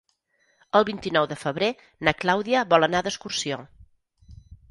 El 0.79 0.85
vint-i-nou 0.87 1.27
de 1.33 1.37
febrer 1.41 1.69
na 2.09 2.15
Clàudia 2.23 2.65
vol 2.73 2.87
anar 2.87 3.05
d'excursió. 3.09 3.59